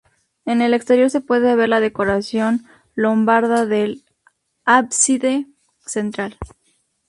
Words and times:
En 0.45 0.63
el 0.63 0.73
exterior 0.73 1.11
se 1.11 1.21
puede 1.21 1.55
ver 1.55 1.69
la 1.69 1.79
decoración 1.79 2.65
lombarda 2.95 3.67
del 3.67 4.03
ábside 4.65 5.45
central. 5.85 6.39